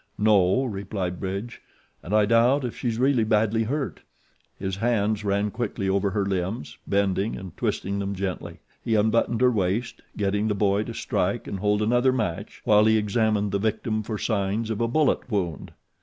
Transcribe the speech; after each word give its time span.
"No," 0.17 0.63
replied 0.63 1.19
Bridge, 1.19 1.61
"and 2.01 2.11
I 2.11 2.25
doubt 2.25 2.65
if 2.65 2.75
she's 2.75 2.97
badly 3.25 3.65
hurt." 3.65 3.99
His 4.57 4.77
hands 4.77 5.23
ran 5.23 5.51
quickly 5.51 5.87
over 5.87 6.09
her 6.09 6.25
limbs, 6.25 6.79
bending 6.87 7.35
and 7.37 7.55
twisting 7.55 7.99
them 7.99 8.15
gently; 8.15 8.61
he 8.83 8.95
unbuttoned 8.95 9.41
her 9.41 9.51
waist, 9.51 10.01
getting 10.17 10.47
the 10.47 10.55
boy 10.55 10.85
to 10.85 10.95
strike 10.95 11.45
and 11.45 11.59
hold 11.59 11.83
another 11.83 12.11
match 12.11 12.63
while 12.65 12.85
he 12.85 12.97
examined 12.97 13.51
the 13.51 13.59
victim 13.59 14.01
for 14.01 14.17
signs 14.17 14.71
of 14.71 14.81
a 14.81 14.87
bullet 14.87 15.29
wound. 15.29 15.71